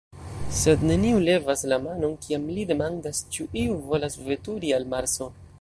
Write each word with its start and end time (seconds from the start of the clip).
Sed 0.59 0.85
neniu 0.91 1.19
levas 1.27 1.63
la 1.73 1.79
manon, 1.83 2.17
kiam 2.25 2.49
li 2.57 2.65
demandas, 2.73 3.23
ĉu 3.37 3.49
iu 3.65 3.79
volas 3.93 4.21
veturi 4.31 4.77
al 4.81 4.93
Marso. 4.97 5.35